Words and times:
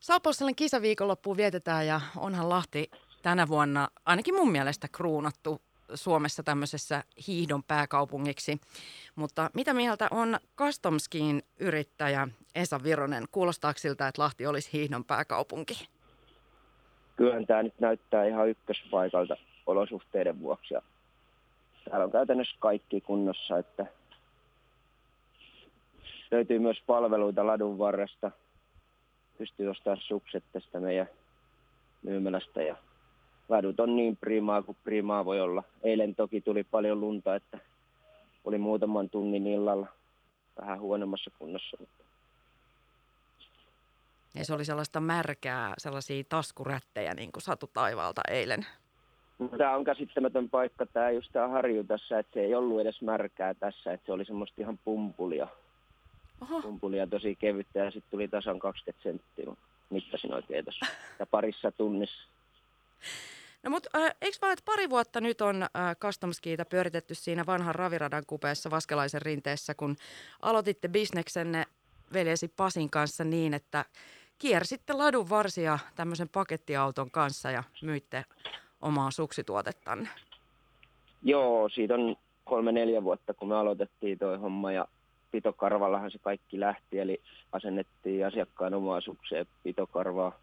Salpausselän 0.00 0.54
kisaviikonloppuun 0.54 1.36
vietetään 1.36 1.86
ja 1.86 2.00
onhan 2.16 2.48
Lahti 2.48 2.90
tänä 3.22 3.48
vuonna 3.48 3.88
ainakin 4.06 4.34
mun 4.34 4.52
mielestä 4.52 4.88
kruunattu 4.92 5.62
Suomessa 5.94 6.42
tämmöisessä 6.42 7.04
hiihdon 7.26 7.62
pääkaupungiksi. 7.62 8.60
Mutta 9.16 9.50
mitä 9.54 9.74
mieltä 9.74 10.08
on 10.10 10.38
Customskiin 10.56 11.42
yrittäjä 11.58 12.28
Esa 12.54 12.82
Vironen? 12.82 13.24
Kuulostaako 13.32 13.78
siltä, 13.78 14.08
että 14.08 14.22
Lahti 14.22 14.46
olisi 14.46 14.72
hiihdon 14.72 15.04
pääkaupunki? 15.04 15.88
Kyllähän 17.16 17.46
tämä 17.46 17.62
nyt 17.62 17.80
näyttää 17.80 18.24
ihan 18.24 18.48
ykköspaikalta 18.48 19.36
olosuhteiden 19.66 20.40
vuoksi. 20.40 20.74
Ja 20.74 20.82
täällä 21.90 22.04
on 22.04 22.12
käytännössä 22.12 22.56
kaikki 22.60 23.00
kunnossa, 23.00 23.58
että 23.58 23.86
löytyy 26.30 26.58
myös 26.58 26.82
palveluita 26.86 27.46
ladun 27.46 27.78
varresta. 27.78 28.30
Pystyy 29.40 29.68
ostamaan 29.68 30.00
sukset 30.00 30.44
tästä 30.52 30.80
meidän 30.80 31.06
myymälästä 32.02 32.62
ja 32.62 32.76
ladut 33.48 33.80
on 33.80 33.96
niin 33.96 34.16
primaa 34.16 34.62
kuin 34.62 34.76
primaa 34.84 35.24
voi 35.24 35.40
olla. 35.40 35.62
Eilen 35.82 36.14
toki 36.14 36.40
tuli 36.40 36.64
paljon 36.64 37.00
lunta, 37.00 37.34
että 37.34 37.58
oli 38.44 38.58
muutaman 38.58 39.10
tunnin 39.10 39.46
illalla 39.46 39.86
vähän 40.60 40.80
huonommassa 40.80 41.30
kunnossa. 41.38 41.76
Ja 44.34 44.44
se 44.44 44.54
oli 44.54 44.64
sellaista 44.64 45.00
märkää, 45.00 45.74
sellaisia 45.78 46.24
taskurättejä 46.28 47.14
niin 47.14 47.32
kuin 47.32 47.42
satu 47.42 47.70
taivaalta 47.74 48.20
eilen. 48.30 48.66
Tämä 49.58 49.76
on 49.76 49.84
käsittämätön 49.84 50.50
paikka, 50.50 50.86
tämä 50.86 51.10
just 51.10 51.32
tämä 51.32 51.48
harju 51.48 51.84
tässä, 51.84 52.18
että 52.18 52.32
se 52.34 52.40
ei 52.40 52.54
ollut 52.54 52.80
edes 52.80 53.02
märkää 53.02 53.54
tässä, 53.54 53.92
että 53.92 54.06
se 54.06 54.12
oli 54.12 54.24
semmoista 54.24 54.62
ihan 54.62 54.78
pumpulia. 54.84 55.48
Oho. 56.40 56.62
Pumpulia 56.62 57.06
tosi 57.06 57.36
kevyttä 57.36 57.78
ja 57.78 57.90
sitten 57.90 58.10
tuli 58.10 58.28
tasan 58.28 58.58
20 58.58 59.02
senttiä, 59.02 59.56
mittasin 59.90 60.34
oikein 60.34 60.64
tässä. 60.64 60.86
Ja 61.18 61.26
parissa 61.26 61.72
tunnissa. 61.72 62.28
No 63.62 63.70
mutta 63.70 63.90
äh, 63.98 64.14
eikö 64.20 64.38
vaan, 64.42 64.52
että 64.52 64.62
pari 64.64 64.90
vuotta 64.90 65.20
nyt 65.20 65.40
on 65.40 65.62
äh, 65.62 65.96
Customskiita 65.96 66.64
pyöritetty 66.64 67.14
siinä 67.14 67.46
vanhan 67.46 67.74
raviradan 67.74 68.24
kupeessa 68.26 68.70
Vaskelaisen 68.70 69.22
rinteessä, 69.22 69.74
kun 69.74 69.96
aloititte 70.42 70.88
bisneksenne 70.88 71.64
veljesi 72.12 72.48
Pasin 72.48 72.90
kanssa 72.90 73.24
niin, 73.24 73.54
että 73.54 73.84
kiersitte 74.38 74.92
ladun 74.92 75.30
varsia 75.30 75.78
tämmöisen 75.96 76.28
pakettiauton 76.28 77.10
kanssa 77.10 77.50
ja 77.50 77.62
myitte 77.82 78.24
omaa 78.82 79.10
suksituotettanne. 79.10 80.08
Joo, 81.22 81.68
siitä 81.68 81.94
on 81.94 82.16
kolme-neljä 82.44 83.04
vuotta, 83.04 83.34
kun 83.34 83.48
me 83.48 83.56
aloitettiin 83.56 84.18
toi 84.18 84.38
homma 84.38 84.72
ja 84.72 84.86
pitokarvallahan 85.30 86.10
se 86.10 86.18
kaikki 86.18 86.60
lähti, 86.60 86.98
eli 86.98 87.20
asennettiin 87.52 88.26
asiakkaan 88.26 88.74
omaa 88.74 89.00
sukseen 89.00 89.46
pitokarvaa, 89.62 90.38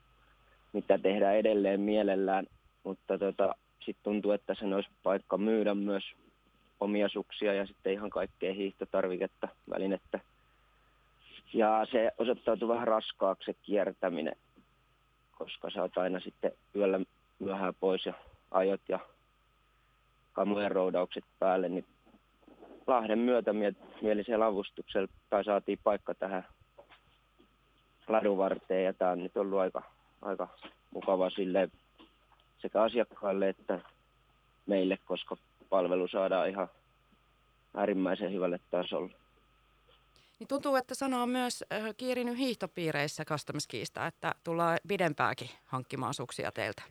mitä 0.74 0.98
tehdään 0.98 1.36
edelleen 1.36 1.80
mielellään 1.80 2.48
mutta 2.88 3.18
tota, 3.18 3.56
sitten 3.80 4.04
tuntuu, 4.04 4.32
että 4.32 4.56
sen 4.56 4.74
olisi 4.74 4.90
paikka 5.04 5.38
myydä 5.38 5.76
myös 5.76 6.04
omia 6.80 7.10
suksia 7.10 7.54
ja 7.54 7.66
sitten 7.66 7.94
ihan 7.94 8.10
kaikkea 8.10 8.54
hiihtotarviketta, 8.54 9.48
välinettä. 9.70 10.20
Ja 11.54 11.88
se 11.92 12.12
osoittautui 12.18 12.70
vähän 12.70 12.88
raskaaksi 12.88 13.46
se 13.46 13.54
kiertäminen, 13.62 14.36
koska 15.38 15.70
sä 15.70 15.82
oot 15.82 15.98
aina 15.98 16.20
sitten 16.20 16.52
yöllä 16.76 17.00
myöhään 17.40 17.74
pois 17.80 18.06
ja 18.06 18.14
ajot 18.52 18.82
ja 18.90 19.00
kamujen 20.34 20.72
roudaukset 20.72 21.26
päälle, 21.40 21.70
niin 21.70 21.86
Lahden 22.88 23.20
myötämielisellä 23.20 24.46
avustuksella 24.46 25.08
tai 25.30 25.44
saatiin 25.44 25.80
paikka 25.84 26.14
tähän 26.16 26.46
ladun 28.08 28.38
ja 28.84 28.94
tämä 28.94 29.12
on 29.12 29.24
nyt 29.24 29.38
ollut 29.38 29.60
aika, 29.60 29.84
aika 30.22 30.48
mukava 30.92 31.30
silleen 31.30 31.72
sekä 32.62 32.82
asiakkaille 32.82 33.50
että 33.50 33.80
meille, 34.66 34.98
koska 35.06 35.38
palvelu 35.70 36.08
saadaan 36.08 36.50
ihan 36.50 36.68
äärimmäisen 37.74 38.34
hyvälle 38.34 38.60
tasolle. 38.72 39.12
Niin 40.40 40.48
tuntuu, 40.48 40.76
että 40.76 40.96
sana 40.96 41.24
on 41.24 41.30
myös 41.30 41.64
äh, 41.74 41.96
kiirinyt 41.98 42.38
hiihtopiireissä 42.38 43.26
Customs 43.26 43.68
että 44.08 44.36
tullaan 44.44 44.78
pidempääkin 44.88 45.50
hankkimaan 45.66 46.14
suksia 46.14 46.52
teiltä. 46.52 46.84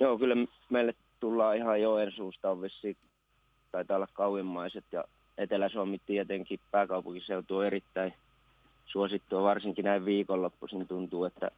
Joo, 0.00 0.18
kyllä 0.18 0.34
meille 0.70 0.94
tullaan 1.20 1.56
ihan 1.56 1.82
Joensuusta 1.82 2.50
on 2.50 2.62
vissiin, 2.62 2.96
taitaa 3.72 3.96
olla 3.96 4.08
kauimmaiset 4.12 4.84
ja 4.92 5.04
Etelä-Suomi 5.38 6.00
tietenkin 6.06 6.60
pääkaupunkiseutu 6.70 7.56
on 7.56 7.66
erittäin 7.66 8.14
suosittua, 8.86 9.42
varsinkin 9.42 9.84
näin 9.84 10.04
viikonloppuisin 10.04 10.88
tuntuu, 10.88 11.24
että 11.24 11.50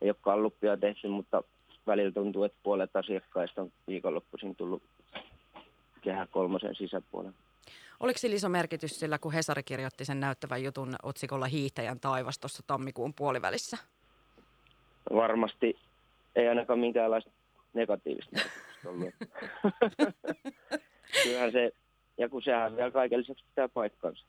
ei 0.00 0.10
ole 0.10 0.16
kalluppia 0.20 0.76
tehty, 0.76 1.08
mutta 1.08 1.42
välillä 1.86 2.12
tuntuu, 2.12 2.44
että 2.44 2.58
puolet 2.62 2.96
asiakkaista 2.96 3.62
on 3.62 3.72
viikonloppuisin 3.88 4.56
tullut 4.56 4.82
kehä 6.02 6.26
kolmosen 6.30 6.74
sisäpuolella. 6.74 7.36
Oliko 8.00 8.18
sillä 8.18 8.36
iso 8.36 8.48
merkitys 8.48 9.00
sillä, 9.00 9.18
kun 9.18 9.32
Hesari 9.32 9.62
kirjoitti 9.62 10.04
sen 10.04 10.20
näyttävän 10.20 10.62
jutun 10.62 10.96
otsikolla 11.02 11.46
Hiihtäjän 11.46 12.00
taivas 12.00 12.38
tuossa 12.38 12.62
tammikuun 12.66 13.14
puolivälissä? 13.14 13.76
Varmasti 15.14 15.78
ei 16.36 16.48
ainakaan 16.48 16.78
minkäänlaista 16.78 17.30
negatiivista 17.74 18.40
ollut. 18.86 19.14
Kyllähän 21.26 21.52
se, 21.52 21.70
ja 22.18 22.28
kun 22.28 22.42
sehän 22.42 22.76
vielä 22.76 22.90
kaiken 22.90 23.20
lisäksi 23.20 23.44
pitää 23.44 23.68
paikkansa. 23.68 24.24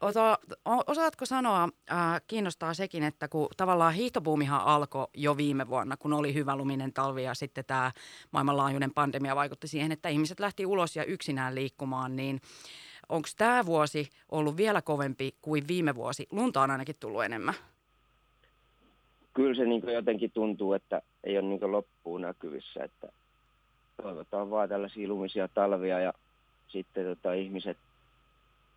Osa, 0.00 0.38
osaatko 0.86 1.26
sanoa, 1.26 1.68
äh, 1.90 2.20
kiinnostaa 2.26 2.74
sekin, 2.74 3.02
että 3.02 3.28
kun 3.28 3.48
tavallaan 3.56 3.94
hiihtobuumihan 3.94 4.60
alkoi 4.64 5.06
jo 5.14 5.36
viime 5.36 5.68
vuonna, 5.68 5.96
kun 5.96 6.12
oli 6.12 6.34
hyvä 6.34 6.56
luminen 6.56 6.92
talvi 6.92 7.22
ja 7.22 7.34
sitten 7.34 7.64
tämä 7.64 7.92
maailmanlaajuinen 8.30 8.94
pandemia 8.94 9.36
vaikutti 9.36 9.68
siihen, 9.68 9.92
että 9.92 10.08
ihmiset 10.08 10.40
lähti 10.40 10.66
ulos 10.66 10.96
ja 10.96 11.04
yksinään 11.04 11.54
liikkumaan, 11.54 12.16
niin 12.16 12.40
onko 13.08 13.28
tämä 13.36 13.66
vuosi 13.66 14.08
ollut 14.32 14.56
vielä 14.56 14.82
kovempi 14.82 15.34
kuin 15.42 15.68
viime 15.68 15.94
vuosi? 15.94 16.26
Lunta 16.32 16.62
on 16.62 16.70
ainakin 16.70 16.96
tullut 17.00 17.24
enemmän. 17.24 17.54
Kyllä 19.34 19.54
se 19.54 19.64
niin 19.64 19.82
jotenkin 19.94 20.30
tuntuu, 20.30 20.72
että 20.72 21.02
ei 21.24 21.38
ole 21.38 21.48
niin 21.48 21.72
loppuun 21.72 22.20
näkyvissä, 22.20 22.84
että 22.84 23.08
toivotaan 24.02 24.50
vaan 24.50 24.68
tällaisia 24.68 25.08
lumisia 25.08 25.48
talvia 25.48 26.00
ja 26.00 26.12
sitten 26.68 27.04
tota, 27.04 27.32
ihmiset 27.32 27.78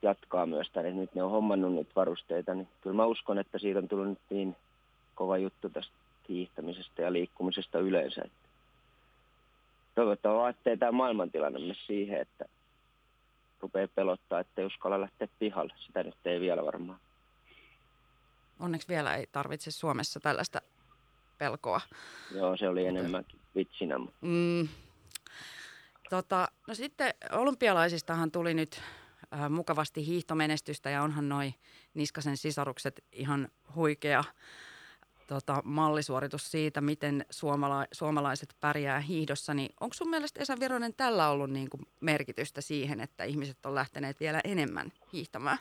jatkaa 0.02 0.46
myös 0.46 0.70
tänne. 0.70 0.92
Nyt 0.92 1.16
ne 1.16 1.24
on 1.24 1.32
hommannut 1.32 1.74
niitä 1.74 1.92
varusteita, 1.96 2.54
niin 2.54 2.68
kyllä 2.82 2.96
mä 2.96 3.06
uskon, 3.06 3.40
että 3.40 3.60
siitä 3.60 3.80
on 3.80 3.88
tullut 3.88 4.10
nyt 4.10 4.20
niin 4.30 4.56
kova 5.16 5.38
juttu 5.38 5.70
tästä 5.70 5.94
hiihtämisestä 6.30 7.02
ja 7.02 7.14
liikkumisesta 7.14 7.80
yleensä. 7.80 8.22
Että 8.26 8.50
toivottavasti 9.96 10.60
ettei 10.60 10.78
tämä 10.78 10.92
maailmantilanne 10.92 11.60
mene 11.60 11.76
siihen, 11.86 12.22
että 12.22 12.46
rupeaa 13.60 13.88
pelottaa, 13.96 14.40
että 14.40 14.66
uskalla 14.66 15.02
lähteä 15.02 15.28
pihalle. 15.40 15.74
Sitä 15.78 16.04
nyt 16.04 16.16
ei 16.26 16.40
vielä 16.40 16.66
varmaan. 16.66 17.00
Onneksi 18.60 18.88
vielä 18.88 19.16
ei 19.16 19.28
tarvitse 19.32 19.72
Suomessa 19.72 20.20
tällaista 20.20 20.62
pelkoa. 21.38 21.82
Joo, 22.36 22.58
se 22.58 22.70
oli 22.70 22.86
enemmänkin 22.86 23.40
vitsinä. 23.56 23.98
Mm. 24.22 24.68
Tota, 26.10 26.48
no 26.68 26.74
sitten 26.74 27.14
olympialaisistahan 27.32 28.32
tuli 28.32 28.54
nyt 28.54 28.82
äh, 29.34 29.50
mukavasti 29.50 30.06
hiihtomenestystä 30.06 30.90
ja 30.90 31.04
onhan 31.04 31.30
noi 31.30 31.54
Niskasen 31.94 32.38
sisarukset 32.38 33.04
ihan 33.12 33.48
huikea 33.76 34.24
tota, 35.28 35.62
mallisuoritus 35.64 36.52
siitä, 36.52 36.82
miten 36.82 37.26
suomala- 37.30 37.88
suomalaiset 37.92 38.56
pärjää 38.62 39.00
hiihdossa. 39.00 39.54
Niin 39.54 39.70
onko 39.82 39.94
sun 39.94 40.10
mielestä 40.10 40.42
Esa 40.42 40.56
Vironen 40.60 40.94
tällä 40.94 41.30
ollut 41.30 41.50
niin 41.50 41.70
kuin 41.70 41.82
merkitystä 42.00 42.62
siihen, 42.62 43.00
että 43.00 43.24
ihmiset 43.24 43.66
on 43.66 43.76
lähteneet 43.76 44.20
vielä 44.20 44.42
enemmän 44.44 44.92
hiihtämään? 45.14 45.58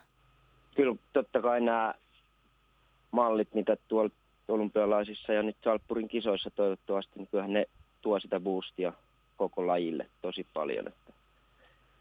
Kyllä 0.77 0.97
totta 1.13 1.43
kai 1.43 1.61
nämä 1.61 1.95
mallit, 3.11 3.55
mitä 3.55 3.77
tuolla 3.89 4.11
olympialaisissa 4.49 5.33
ja 5.33 5.43
nyt 5.43 5.57
Salppurin 5.65 6.09
kisoissa 6.09 6.51
toivottavasti, 6.51 7.13
niin 7.17 7.29
kyllähän 7.31 7.53
ne 7.53 7.67
tuo 8.01 8.21
sitä 8.21 8.41
boostia 8.41 8.93
koko 9.39 9.67
lajille 9.67 10.07
tosi 10.23 10.47
paljon. 10.55 10.89
Että 10.89 11.13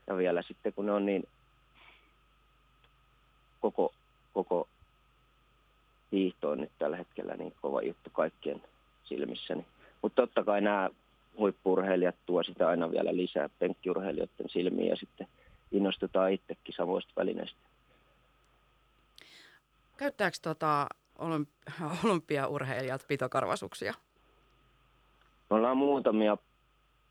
ja 0.08 0.18
vielä 0.18 0.42
sitten 0.42 0.74
kun 0.74 0.86
ne 0.86 0.92
on 0.92 1.06
niin 1.06 1.24
koko, 3.62 3.94
koko 4.34 4.68
hiihto 6.12 6.50
on 6.50 6.62
nyt 6.62 6.72
tällä 6.80 6.98
hetkellä 6.98 7.36
niin 7.36 7.54
kova 7.62 7.82
juttu 7.82 8.10
kaikkien 8.10 8.62
silmissä. 9.04 9.56
Mutta 10.02 10.22
totta 10.22 10.44
kai 10.44 10.62
nämä 10.62 10.90
huippurheilijat 11.38 12.16
tuo 12.26 12.44
sitä 12.44 12.68
aina 12.68 12.92
vielä 12.92 13.16
lisää 13.16 13.50
penkkiurheilijoiden 13.60 14.50
silmiin 14.50 14.90
ja 14.90 14.96
sitten 14.96 15.28
innostutaan 15.72 16.32
itsekin 16.32 16.76
samoista 16.76 17.12
välineistä. 17.18 17.58
Käyttääkö 19.98 20.38
tota 20.42 20.88
olymp- 21.20 21.74
olympiaurheilijat 22.04 23.06
pitokarvasuksia? 23.08 23.94
Me 25.50 25.56
ollaan 25.56 25.78
muutamia 25.78 26.38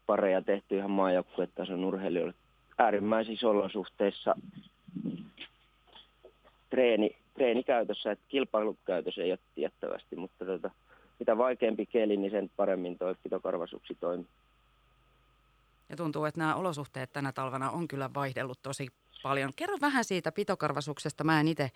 pareja 0.06 0.42
tehty 0.42 0.76
ihan 0.76 0.90
maajoukkuetason 0.90 1.84
urheilijoille 1.84 2.34
äärimmäisissä 2.78 3.48
olosuhteissa 3.48 4.34
treeni, 6.70 7.16
treenikäytössä, 7.34 8.12
että 8.12 8.24
kilpailukäytössä 8.28 9.22
ei 9.22 9.32
ole 9.32 9.38
tiettävästi, 9.54 10.16
mutta 10.16 10.44
tota, 10.44 10.70
mitä 11.18 11.38
vaikeampi 11.38 11.86
keli, 11.86 12.16
niin 12.16 12.30
sen 12.30 12.50
paremmin 12.56 12.98
tuo 12.98 13.14
pitokarvasuksi 13.22 13.94
toimii. 14.00 14.26
Ja 15.88 15.96
tuntuu, 15.96 16.24
että 16.24 16.40
nämä 16.40 16.54
olosuhteet 16.54 17.12
tänä 17.12 17.32
talvena 17.32 17.70
on 17.70 17.88
kyllä 17.88 18.10
vaihdellut 18.14 18.58
tosi 18.62 18.88
paljon. 19.22 19.52
Kerro 19.56 19.76
vähän 19.80 20.04
siitä 20.04 20.32
pitokarvasuksesta. 20.32 21.24
Mä 21.24 21.40
en 21.40 21.48
itse, 21.48 21.70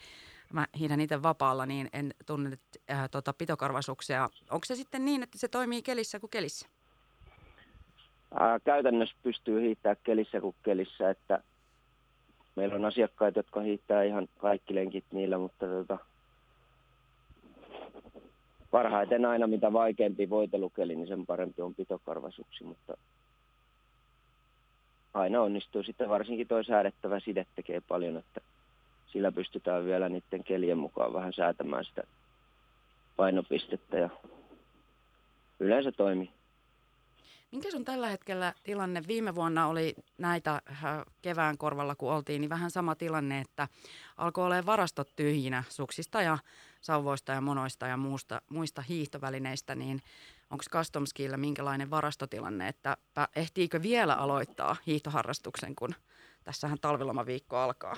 mä 0.53 0.67
hiidän 0.79 1.01
itse 1.01 1.23
vapaalla, 1.23 1.67
niin 1.67 1.89
en 1.93 2.15
tunne 2.27 2.59
äh, 2.91 3.11
tota 3.11 3.33
pitokarvasuksia. 3.33 4.31
Onko 4.51 4.65
se 4.65 4.75
sitten 4.75 5.05
niin, 5.05 5.23
että 5.23 5.39
se 5.39 5.49
toimii 5.49 5.83
kelissä 5.83 6.21
kuin 6.21 6.31
kelissä? 6.31 6.69
Ää, 8.35 8.61
käytännössä 8.61 9.15
pystyy 9.23 9.61
hiihtää 9.61 9.95
kelissä 9.95 10.41
kuin 10.41 10.57
kelissä, 10.63 11.11
että 11.11 11.43
meillä 12.57 12.75
on 12.75 12.85
asiakkaita, 12.85 13.39
jotka 13.39 13.61
hiihtää 13.61 14.03
ihan 14.03 14.29
kaikki 14.39 14.75
lenkit 14.75 15.05
niillä, 15.13 15.39
mutta 15.39 15.67
tota, 15.67 15.99
parhaiten 18.71 19.25
aina 19.25 19.47
mitä 19.47 19.73
vaikeampi 19.73 20.31
voitelukeli, 20.31 20.97
niin 20.97 21.09
sen 21.09 21.27
parempi 21.27 21.63
on 21.63 21.75
pitokarvasuksi, 21.75 22.65
mutta 22.65 22.97
aina 25.15 25.43
onnistuu. 25.43 25.83
Sitten 25.83 26.09
varsinkin 26.09 26.49
tuo 26.49 26.63
säädettävä 26.63 27.21
side 27.21 27.47
tekee 27.57 27.81
paljon, 27.89 28.17
että 28.17 28.41
sillä 29.13 29.33
pystytään 29.33 29.85
vielä 29.85 30.09
niiden 30.09 30.45
kelien 30.45 30.79
mukaan 30.79 31.13
vähän 31.13 31.33
säätämään 31.33 31.85
sitä 31.85 32.03
painopistettä 33.17 33.99
ja 33.99 34.11
yleensä 35.61 35.93
toimii. 35.93 36.40
Minkä 37.53 37.69
on 37.75 37.85
tällä 37.85 38.09
hetkellä 38.09 38.55
tilanne? 38.63 39.03
Viime 39.07 39.35
vuonna 39.35 39.67
oli 39.67 39.95
näitä 40.19 40.63
äh, 40.71 40.83
kevään 41.23 41.59
korvalla, 41.59 41.95
kun 41.95 42.13
oltiin, 42.13 42.41
niin 42.41 42.49
vähän 42.49 42.71
sama 42.71 42.95
tilanne, 42.95 43.41
että 43.41 43.69
alkoi 44.17 44.45
olla 44.45 44.67
varastot 44.67 45.17
tyhjinä 45.17 45.65
suksista 45.69 46.23
ja 46.23 46.39
sauvoista 46.81 47.33
ja 47.33 47.41
monoista 47.41 47.87
ja 47.87 47.97
muusta, 47.97 48.43
muista 48.51 48.83
hiihtovälineistä, 48.83 49.75
niin 49.75 50.03
onko 50.51 50.65
Customskilla 50.71 51.37
minkälainen 51.37 51.91
varastotilanne, 51.91 52.69
että 52.69 52.97
ehtiikö 53.37 53.83
vielä 53.83 54.15
aloittaa 54.15 54.77
hiihtoharrastuksen, 54.87 55.75
kun 55.75 55.95
tässähän 56.45 56.79
talvilomaviikko 56.81 57.57
alkaa? 57.57 57.97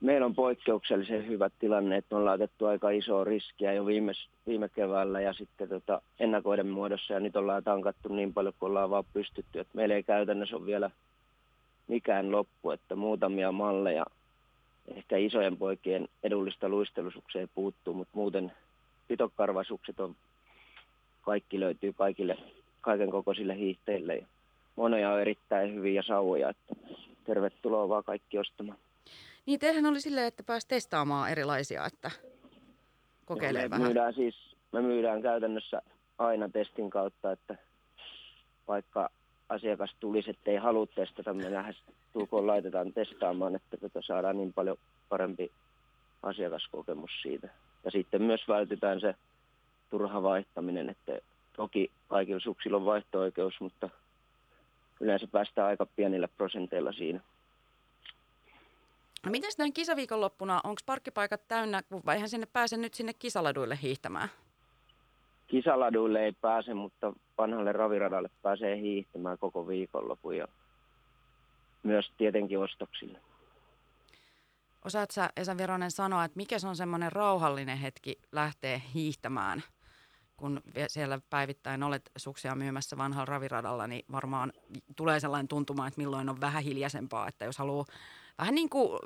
Meillä 0.00 0.26
on 0.26 0.34
poikkeuksellisen 0.34 1.26
hyvä 1.26 1.50
tilanne, 1.58 1.96
että 1.96 2.16
on 2.16 2.24
laitettu 2.24 2.66
aika 2.66 2.90
isoa 2.90 3.24
riskiä 3.24 3.72
jo 3.72 3.86
viime, 3.86 4.12
viime 4.46 4.68
keväällä 4.68 5.20
ja 5.20 5.32
sitten 5.32 5.68
tota 5.68 6.02
ennakoiden 6.20 6.66
muodossa 6.66 7.14
ja 7.14 7.20
nyt 7.20 7.36
ollaan 7.36 7.64
tankattu 7.64 8.08
niin 8.08 8.34
paljon 8.34 8.54
kuin 8.58 8.70
ollaan 8.70 8.90
vaan 8.90 9.04
pystytty, 9.12 9.60
että 9.60 9.76
meillä 9.76 9.94
ei 9.94 10.02
käytännössä 10.02 10.56
ole 10.56 10.66
vielä 10.66 10.90
mikään 11.88 12.32
loppu, 12.32 12.70
että 12.70 12.94
muutamia 12.96 13.52
malleja 13.52 14.04
ehkä 14.94 15.16
isojen 15.16 15.56
poikien 15.56 16.08
edullista 16.22 16.68
luistelusukseen 16.68 17.48
puuttuu, 17.54 17.94
mutta 17.94 18.12
muuten 18.14 18.52
pitokarvasukset 19.08 20.00
on, 20.00 20.16
kaikki 21.22 21.60
löytyy 21.60 21.92
kaikille, 21.92 22.36
kaiken 22.80 23.10
kokoisille 23.10 23.56
hiihteille. 23.56 24.22
Monoja 24.76 25.12
on 25.12 25.20
erittäin 25.20 25.74
hyviä 25.74 26.02
sauvoja, 26.02 26.50
että 26.50 26.74
tervetuloa 27.24 27.88
vaan 27.88 28.04
kaikki 28.04 28.38
ostamaan. 28.38 28.78
Niin, 29.46 29.60
teillähän 29.60 29.86
oli 29.86 30.00
silleen, 30.00 30.26
että 30.26 30.42
pääsi 30.42 30.68
testaamaan 30.68 31.30
erilaisia, 31.30 31.86
että 31.86 32.10
kokeilee 33.24 33.62
me 33.62 33.70
vähän. 33.70 33.86
Myydään 33.86 34.14
siis, 34.14 34.56
me 34.72 34.82
myydään 34.82 35.22
käytännössä 35.22 35.82
aina 36.18 36.48
testin 36.48 36.90
kautta, 36.90 37.32
että 37.32 37.56
vaikka 38.68 39.10
asiakas 39.48 39.94
tulisi, 40.00 40.30
että 40.30 40.50
ei 40.50 40.56
halua 40.56 40.86
testata, 40.86 41.34
me 41.34 41.52
lähes 41.52 41.76
tulkoon 42.12 42.46
laitetaan 42.46 42.92
testaamaan, 42.92 43.54
että 43.54 43.76
tota 43.76 44.02
saadaan 44.02 44.36
niin 44.36 44.52
paljon 44.52 44.76
parempi 45.08 45.50
asiakaskokemus 46.22 47.10
siitä. 47.22 47.48
Ja 47.84 47.90
sitten 47.90 48.22
myös 48.22 48.48
vältytään 48.48 49.00
se 49.00 49.14
turha 49.90 50.22
vaihtaminen, 50.22 50.90
että 50.90 51.18
toki 51.56 51.90
kaikilla 52.08 52.40
suksilla 52.40 52.76
on 52.76 52.84
vaihto-oikeus, 52.84 53.54
mutta 53.60 53.90
yleensä 55.00 55.26
päästään 55.32 55.68
aika 55.68 55.86
pienillä 55.86 56.28
prosenteilla 56.28 56.92
siinä. 56.92 57.20
No 59.26 59.30
miten 59.30 59.50
näin 59.58 59.72
kisaviikonloppuna, 59.72 60.60
onko 60.64 60.80
parkkipaikat 60.86 61.48
täynnä, 61.48 61.82
vai 62.06 62.14
eihän 62.14 62.28
sinne 62.28 62.46
pääse 62.52 62.76
nyt 62.76 62.94
sinne 62.94 63.12
kisaladuille 63.14 63.78
hiihtämään? 63.82 64.28
Kisaladuille 65.46 66.24
ei 66.24 66.32
pääse, 66.32 66.74
mutta 66.74 67.12
vanhalle 67.38 67.72
raviradalle 67.72 68.30
pääsee 68.42 68.76
hiihtämään 68.76 69.38
koko 69.38 69.68
viikonlopun 69.68 70.36
ja 70.36 70.48
myös 71.82 72.12
tietenkin 72.18 72.58
ostoksille. 72.58 73.20
Osaat 74.84 75.10
sä, 75.10 75.30
Esa 75.36 75.56
Vironen, 75.58 75.90
sanoa, 75.90 76.24
että 76.24 76.36
mikä 76.36 76.58
se 76.58 76.68
on 76.68 76.76
semmoinen 76.76 77.12
rauhallinen 77.12 77.78
hetki 77.78 78.18
lähteä 78.32 78.80
hiihtämään, 78.94 79.62
kun 80.36 80.60
siellä 80.88 81.18
päivittäin 81.30 81.82
olet 81.82 82.10
suksia 82.16 82.54
myymässä 82.54 82.98
vanhalla 82.98 83.26
raviradalla, 83.26 83.86
niin 83.86 84.04
varmaan 84.12 84.52
tulee 84.96 85.20
sellainen 85.20 85.48
tuntuma, 85.48 85.86
että 85.86 86.00
milloin 86.00 86.28
on 86.28 86.40
vähän 86.40 86.62
hiljaisempaa, 86.62 87.28
että 87.28 87.44
jos 87.44 87.58
haluaa 87.58 87.84
vähän 88.38 88.54
niin 88.54 88.68
kuin 88.68 88.98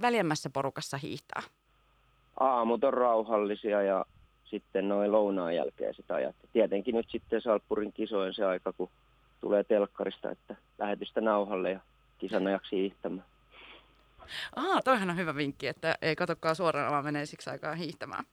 väljemmässä 0.00 0.50
porukassa 0.50 0.96
hiihtää? 0.96 1.42
Aamut 2.40 2.84
on 2.84 2.94
rauhallisia 2.94 3.82
ja 3.82 4.04
sitten 4.44 4.88
noin 4.88 5.12
lounaan 5.12 5.54
jälkeen 5.54 5.94
sitä 5.94 6.14
ajat. 6.14 6.36
Tietenkin 6.52 6.94
nyt 6.94 7.10
sitten 7.10 7.40
Salppurin 7.40 7.92
kisojen 7.92 8.34
se 8.34 8.44
aika, 8.44 8.72
kun 8.72 8.90
tulee 9.40 9.64
telkkarista, 9.64 10.30
että 10.30 10.56
lähetystä 10.78 11.20
nauhalle 11.20 11.70
ja 11.70 11.80
kisan 12.18 12.46
ajaksi 12.46 12.76
hiihtämään. 12.76 13.26
Aa, 14.56 14.82
toihan 14.82 15.10
on 15.10 15.16
hyvä 15.16 15.34
vinkki, 15.34 15.66
että 15.66 15.94
ei 16.02 16.16
katsokaan 16.16 16.56
suoraan, 16.56 16.92
vaan 16.92 17.04
menee 17.04 17.26
siksi 17.26 17.50
aikaa 17.50 17.74
hiihtämään. 17.74 18.24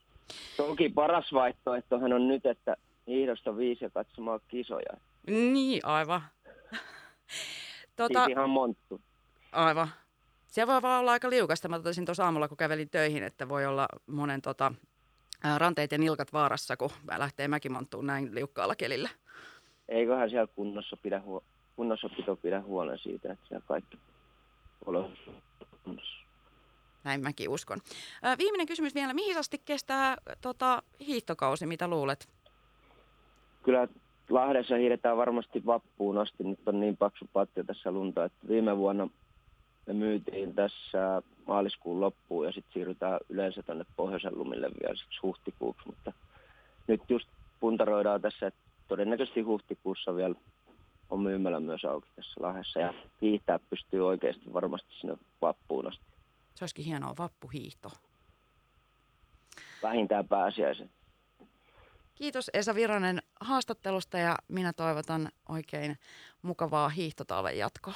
Toki 0.58 0.90
paras 0.90 1.34
vaihtoehtohan 1.34 2.14
on 2.14 2.28
nyt, 2.28 2.46
että 2.46 2.76
hiihdosta 3.08 3.58
viisi 3.58 3.86
ja 3.86 3.90
katsomaan 3.90 4.40
kisoja. 4.48 4.94
Niin, 5.28 5.86
aivan. 5.86 6.22
tuota, 7.96 8.26
siis 8.26 8.30
ihan 8.30 8.50
monttu. 8.50 9.02
Aivan. 9.52 9.88
Se 10.50 10.68
voi 10.68 10.81
vaan 10.81 11.00
olla 11.00 11.12
aika 11.12 11.30
liukasta. 11.30 11.69
Mä 11.69 11.78
totesin 11.78 12.06
tuossa 12.06 12.25
aamulla, 12.25 12.48
kun 12.48 12.57
kävelin 12.57 12.90
töihin, 12.90 13.24
että 13.24 13.50
voi 13.50 13.66
olla 13.66 13.88
monen 14.07 14.42
tota, 14.42 14.74
ranteet 15.57 15.92
ja 15.92 15.98
nilkat 15.98 16.34
vaarassa, 16.34 16.78
kun 16.78 16.90
lähtee 17.18 17.48
mäkimonttuun 17.48 18.07
näin 18.07 18.36
liukkaalla 18.36 18.75
kelillä. 18.75 19.10
Eiköhän 19.90 20.30
siellä 20.30 20.48
kunnossa 20.56 20.98
pidä 20.98 21.19
huo- 21.19 21.44
kunnossapito 21.75 22.36
pidä 22.36 22.62
huolen 22.62 23.00
siitä, 23.00 23.31
että 23.31 23.48
siellä 23.48 23.66
kaikki 23.68 24.00
on 24.86 25.16
kunnossa. 25.84 26.19
Näin 27.04 27.22
mäkin 27.22 27.50
uskon. 27.50 27.80
Viimeinen 28.38 28.68
kysymys 28.68 28.95
vielä. 28.95 29.13
Mihin 29.13 29.38
asti 29.38 29.62
kestää 29.66 30.18
tota, 30.42 30.84
hiihtokausi, 31.00 31.66
mitä 31.66 31.88
luulet? 31.88 32.30
Kyllä 33.64 33.88
Lahdessa 34.30 34.76
hiidetään 34.76 35.18
varmasti 35.18 35.66
vappuun 35.66 36.18
asti. 36.18 36.44
Nyt 36.44 36.68
on 36.68 36.80
niin 36.80 36.97
paksu 36.97 37.26
patja 37.33 37.64
tässä 37.64 37.92
lunta, 37.92 38.26
että 38.26 38.47
viime 38.47 38.78
vuonna 38.78 39.07
me 39.90 39.94
myytiin 39.94 40.56
tässä 40.56 41.22
maaliskuun 41.48 42.02
loppuun 42.02 42.46
ja 42.46 42.52
sitten 42.52 42.74
siirrytään 42.74 43.19
yleensä 43.30 43.64
tänne 43.64 43.86
pohjoisen 43.96 44.38
lumille 44.38 44.69
vielä 44.84 44.96
siksi 44.96 45.19
huhtikuuksi, 45.24 45.84
mutta 45.86 46.14
nyt 46.88 47.02
just 47.10 47.28
puntaroidaan 47.60 48.22
tässä, 48.22 48.48
että 48.48 48.60
todennäköisesti 48.88 49.42
huhtikuussa 49.42 50.16
vielä 50.16 50.36
on 51.10 51.19
myymälä 51.19 51.60
myös 51.60 51.86
auki 51.86 52.08
tässä 52.16 52.42
Lahdessa 52.42 52.80
ja 52.80 52.94
hiihtää 53.22 53.60
pystyy 53.69 54.08
oikeasti 54.08 54.54
varmasti 54.54 54.90
sinne 55.00 55.18
vappuun 55.42 55.88
asti. 55.88 56.04
Se 56.56 56.64
olisikin 56.64 56.86
hienoa 56.86 57.14
vappuhiihto. 57.18 57.92
Vähintään 59.84 60.28
pääsiäisen. 60.28 60.90
Kiitos 62.16 62.50
Esa 62.54 62.76
Vironen 62.76 63.22
haastattelusta 63.42 64.18
ja 64.18 64.36
minä 64.48 64.74
toivotan 64.74 65.30
oikein 65.50 65.98
mukavaa 66.42 66.90
hiihtotalven 66.90 67.58
jatkoa. 67.58 67.94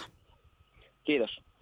Kiitos. 1.04 1.53